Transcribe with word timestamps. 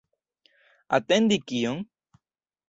Atendi 0.97 1.37
kion? 1.53 1.79